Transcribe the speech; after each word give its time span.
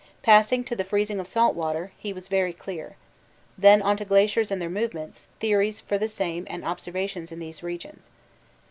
Passing 0.23 0.63
to 0.63 0.75
the 0.75 0.83
freezing 0.83 1.19
of 1.19 1.27
salt 1.27 1.53
water, 1.53 1.91
he 1.95 2.11
was 2.11 2.23
not 2.25 2.31
very 2.31 2.53
clear. 2.53 2.95
Then 3.55 3.83
on 3.83 3.97
to 3.97 4.03
glaciers 4.03 4.49
and 4.49 4.59
their 4.59 4.67
movements, 4.67 5.27
theories 5.39 5.79
for 5.79 6.07
same 6.07 6.47
and 6.49 6.65
observations 6.65 7.31
in 7.31 7.37
these 7.37 7.61
regions. 7.61 8.09